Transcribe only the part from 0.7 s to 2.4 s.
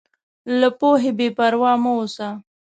پوهې بېپروا مه اوسه.